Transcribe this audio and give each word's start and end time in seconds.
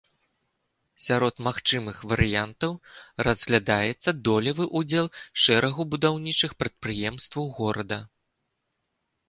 Сярод 1.07 1.35
магчымых 1.47 1.97
варыянтаў 2.11 2.73
разглядаецца 3.27 4.09
долевы 4.29 4.67
ўдзел 4.81 5.07
шэрагу 5.45 5.89
будаўнічых 5.95 6.51
прадпрыемстваў 6.65 7.45
горада. 7.63 8.05